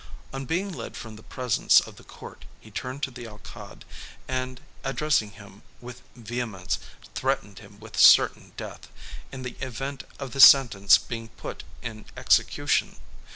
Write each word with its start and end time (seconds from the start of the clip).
On 0.33 0.47
being 0.47 0.71
led 0.71 0.97
from 0.97 1.15
the 1.15 1.21
presence 1.21 1.79
of 1.79 1.97
the 1.97 2.03
court, 2.03 2.45
he 2.59 2.71
turned 2.71 3.03
to 3.03 3.11
the 3.11 3.27
Alcalde, 3.27 3.85
and 4.27 4.59
addressing 4.83 5.29
him 5.33 5.61
with 5.79 6.01
vehemence, 6.15 6.79
threatened 7.13 7.59
him 7.59 7.79
with 7.79 7.99
certain 7.99 8.51
death, 8.57 8.87
in 9.31 9.43
the 9.43 9.55
event 9.61 10.05
of 10.17 10.31
the 10.31 10.39
sentence 10.41 10.97
being 10.97 11.27
put 11.27 11.63
in 11.83 12.05
execution. 12.17 12.95